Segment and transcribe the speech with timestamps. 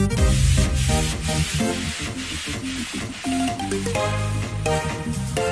[0.00, 0.18] Thank
[5.38, 5.49] you.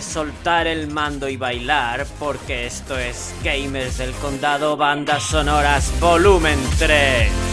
[0.00, 7.47] Soltar el mando y bailar, porque esto es Gamers del Condado Bandas Sonoras Volumen 3.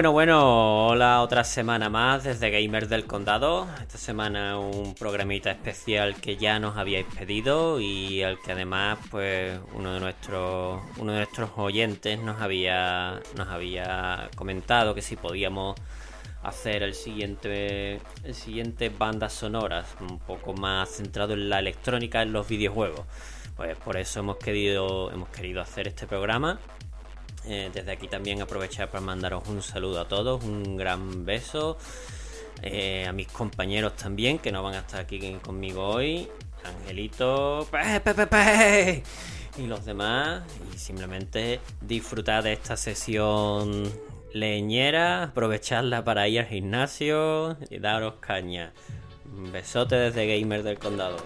[0.00, 3.68] Bueno, bueno, hola otra semana más desde Gamers del Condado.
[3.82, 9.60] Esta semana un programita especial que ya nos habíais pedido y al que además pues
[9.74, 15.78] uno de nuestros uno de nuestros oyentes nos había nos había comentado que si podíamos
[16.42, 22.32] hacer el siguiente el siguiente bandas sonoras un poco más centrado en la electrónica en
[22.32, 23.02] los videojuegos.
[23.54, 26.58] Pues por eso hemos querido hemos querido hacer este programa
[27.46, 31.78] eh, desde aquí también aprovechar para mandaros un saludo a todos, un gran beso.
[32.62, 36.28] Eh, a mis compañeros también, que no van a estar aquí conmigo hoy.
[36.64, 37.66] Angelito,
[39.56, 40.42] y los demás.
[40.74, 43.90] Y simplemente disfrutar de esta sesión
[44.32, 48.72] leñera, aprovecharla para ir al gimnasio y daros caña.
[49.32, 51.16] Un besote desde Gamer del Condado.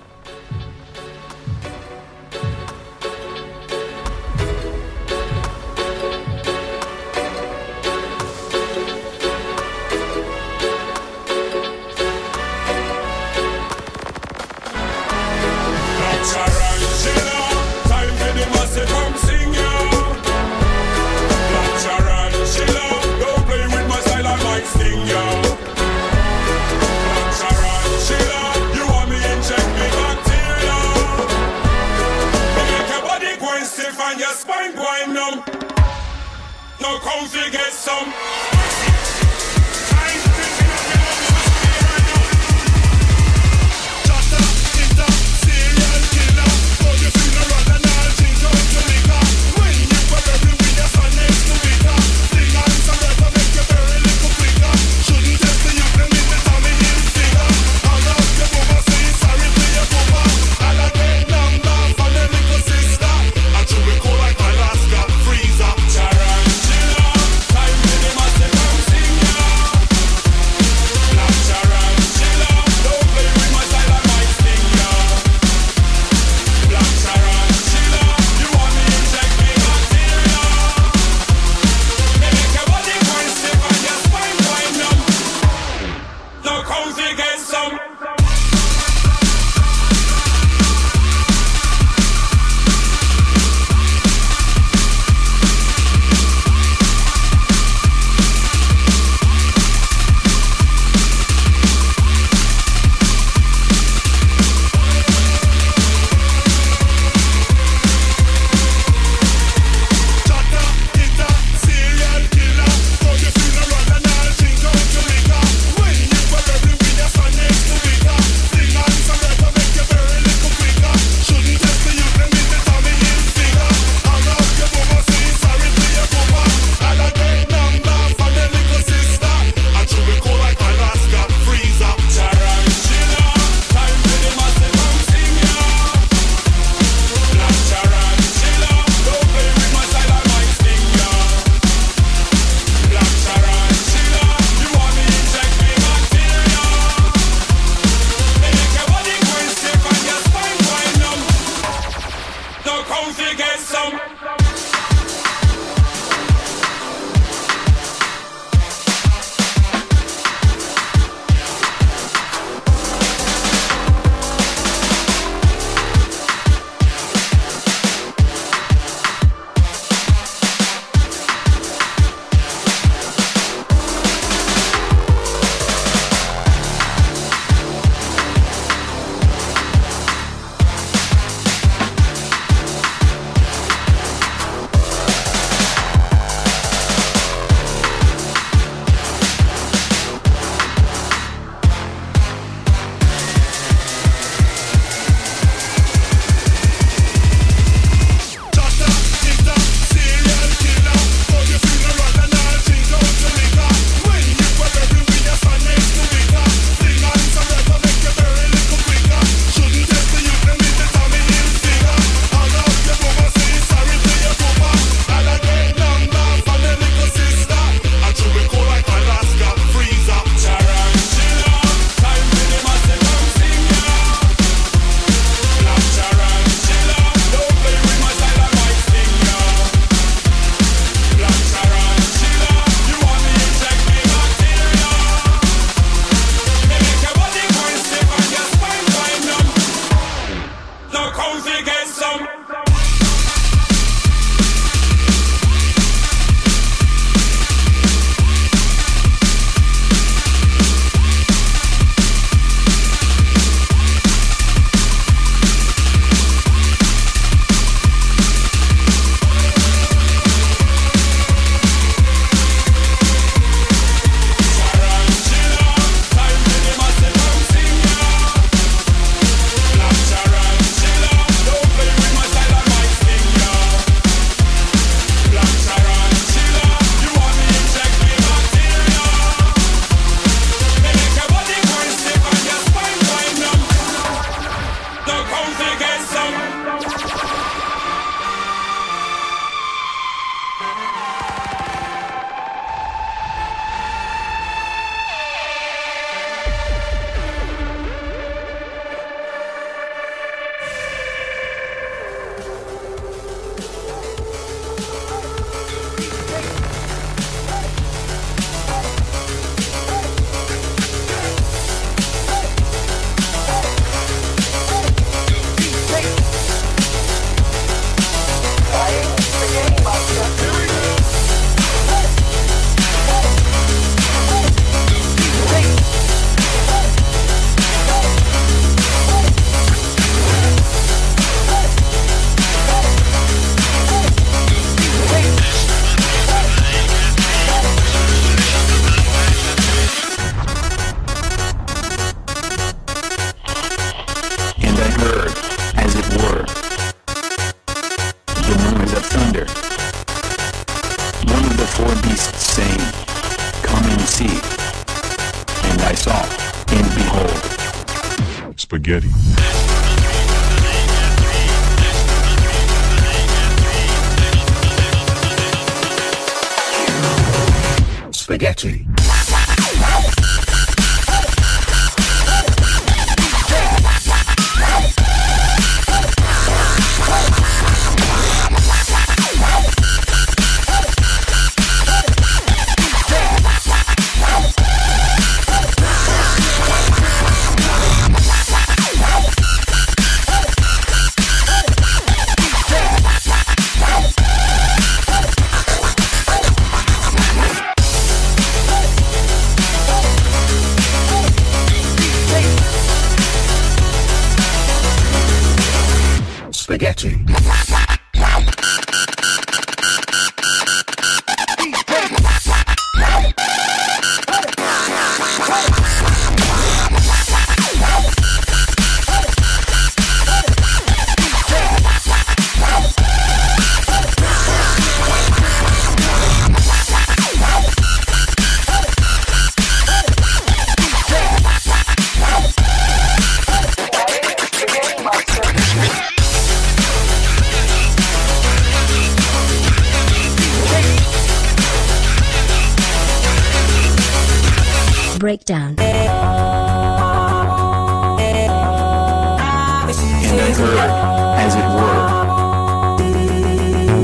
[450.90, 452.02] as it were,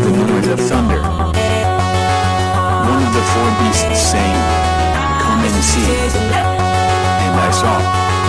[0.03, 1.01] the noise of thunder.
[2.91, 4.41] One of the four beasts saying,
[5.23, 5.87] Come and see.
[7.25, 7.75] And I saw,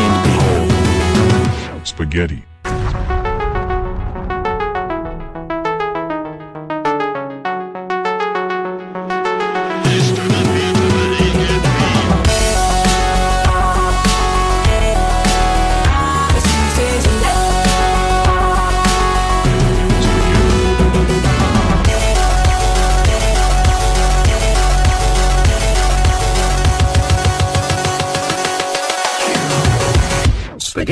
[0.03, 0.15] and
[1.67, 2.50] behold, spaghetti.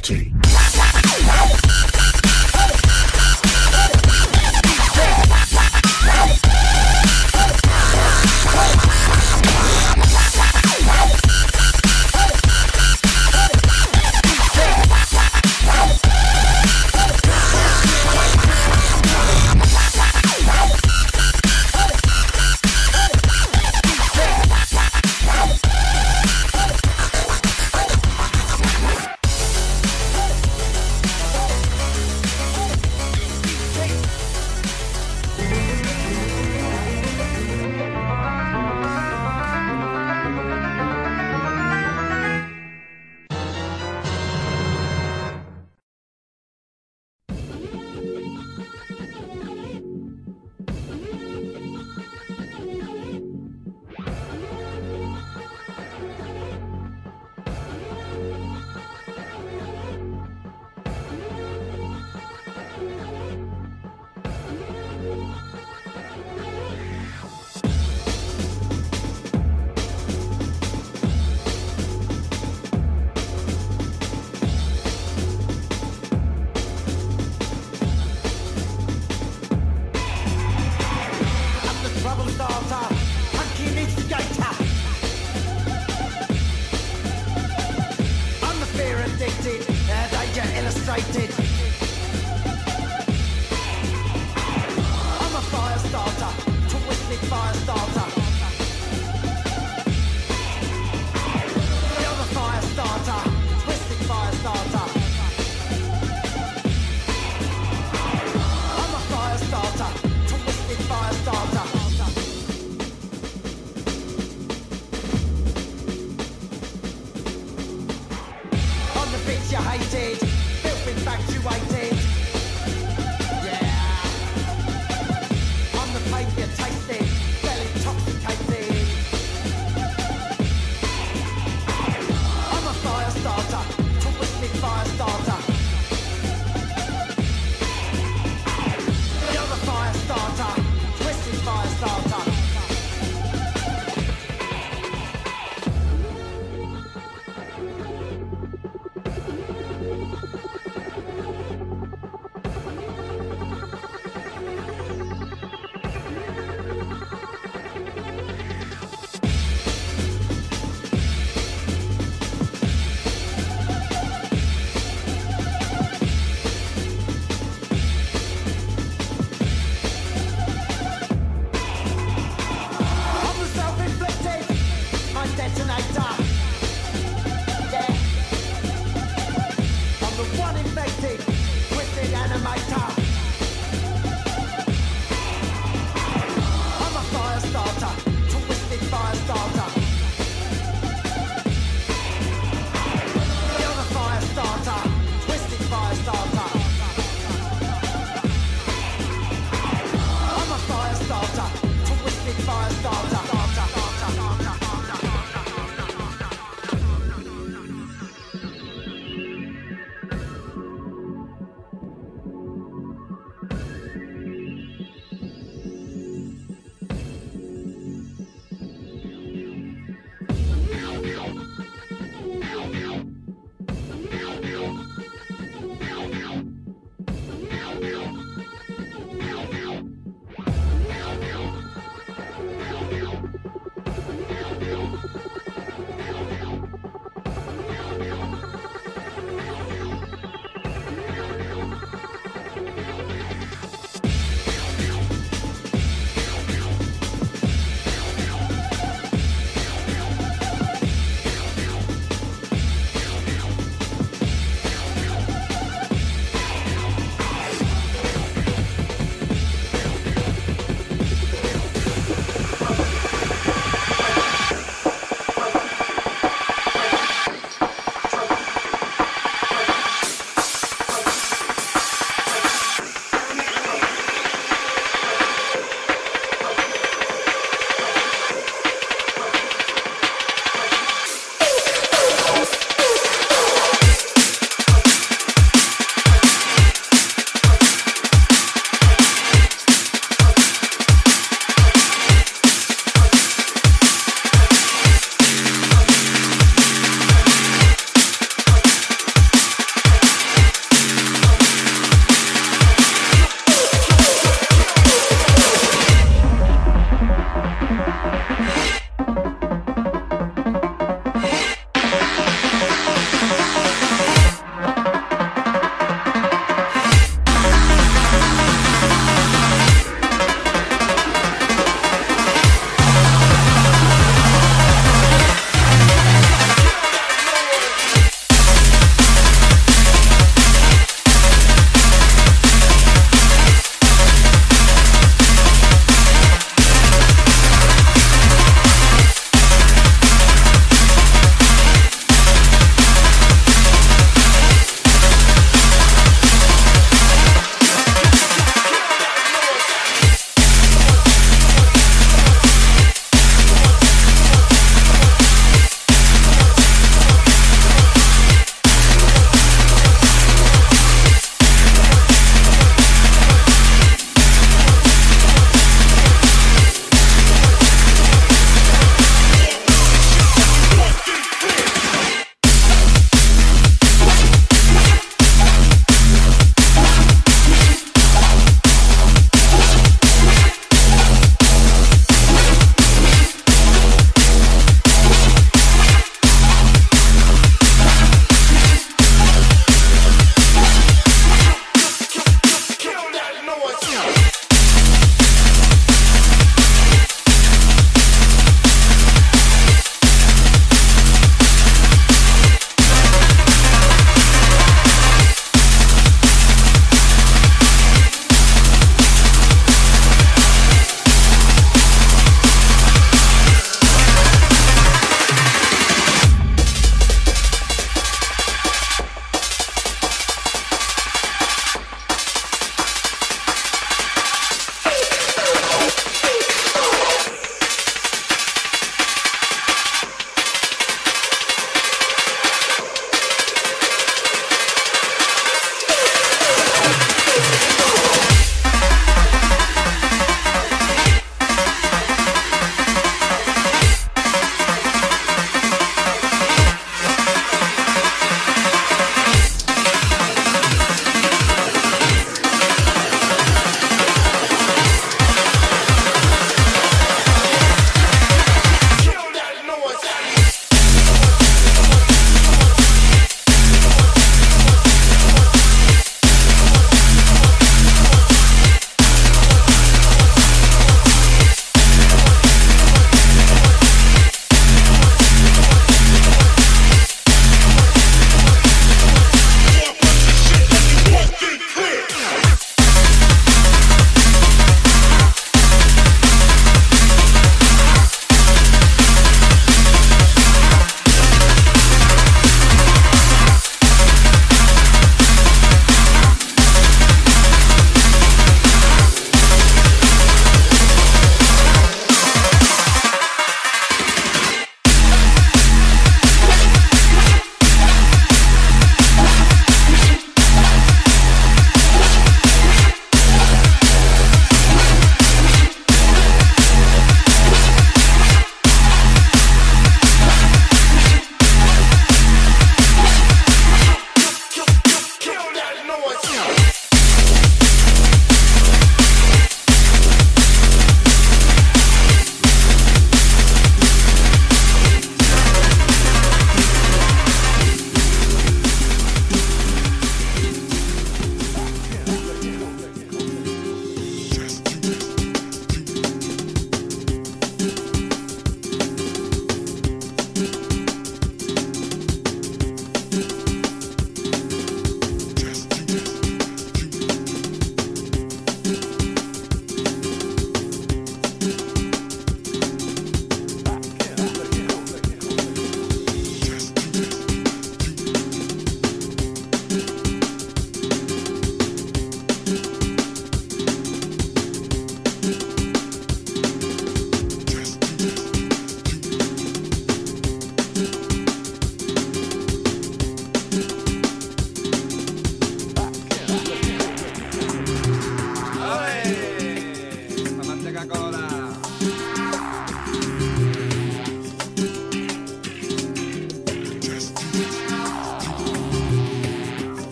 [0.00, 0.39] battery.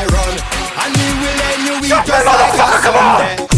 [0.00, 0.32] I run.
[0.80, 3.49] And me will end you just like a Sunday.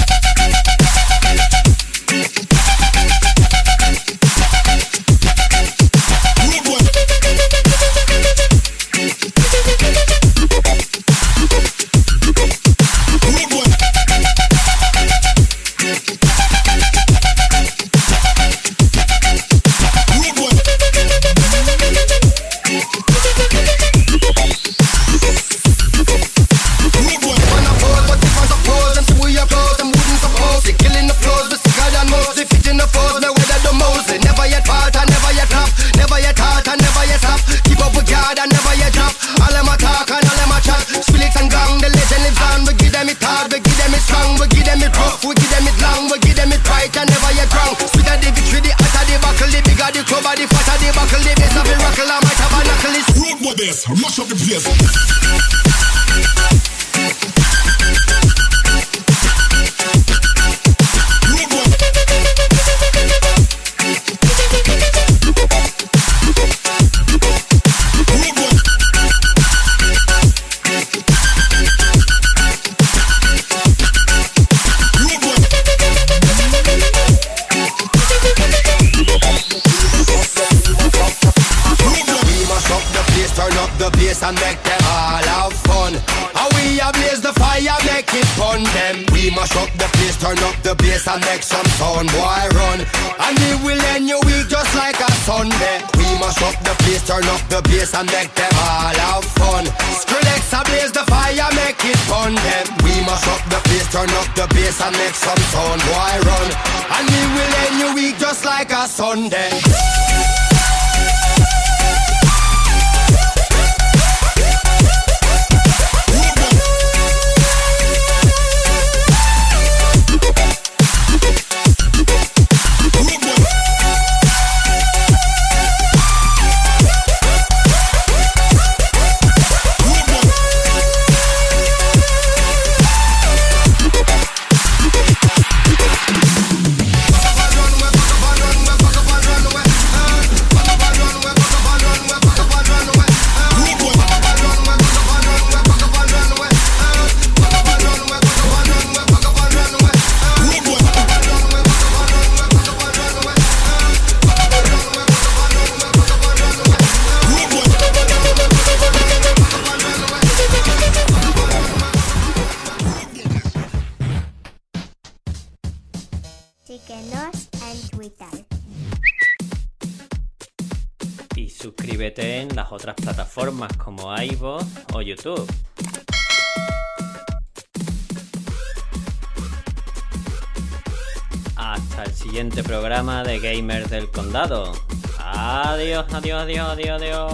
[181.54, 184.72] Hasta el siguiente programa de Gamers del Condado.
[185.20, 187.32] Adiós, adiós, adiós, adiós, adiós.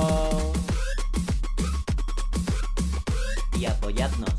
[3.59, 4.35] Y apoyadnos.